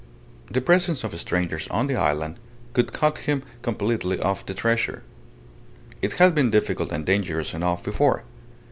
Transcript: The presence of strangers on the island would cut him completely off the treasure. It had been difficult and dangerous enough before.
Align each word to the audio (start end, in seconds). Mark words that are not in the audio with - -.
The 0.49 0.61
presence 0.61 1.03
of 1.03 1.19
strangers 1.19 1.67
on 1.69 1.85
the 1.85 1.95
island 1.95 2.37
would 2.75 2.91
cut 2.91 3.19
him 3.19 3.43
completely 3.61 4.19
off 4.19 4.43
the 4.43 4.55
treasure. 4.55 5.03
It 6.01 6.13
had 6.13 6.33
been 6.33 6.49
difficult 6.49 6.91
and 6.91 7.05
dangerous 7.05 7.53
enough 7.53 7.83
before. 7.83 8.23